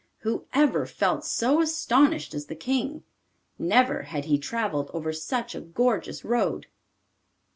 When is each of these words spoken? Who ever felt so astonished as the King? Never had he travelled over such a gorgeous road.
Who 0.21 0.47
ever 0.51 0.87
felt 0.87 1.23
so 1.25 1.61
astonished 1.61 2.33
as 2.33 2.47
the 2.47 2.55
King? 2.55 3.03
Never 3.59 4.01
had 4.01 4.25
he 4.25 4.39
travelled 4.39 4.89
over 4.95 5.13
such 5.13 5.53
a 5.53 5.61
gorgeous 5.61 6.25
road. 6.25 6.65